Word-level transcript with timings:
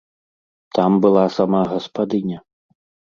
Там 0.77 0.91
была 1.03 1.25
сама 1.37 1.61
гаспадыня. 1.75 2.39